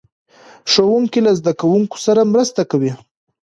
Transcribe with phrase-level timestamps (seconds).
[0.71, 2.91] ښوونکي له زده کوونکو سره مرسته کوي.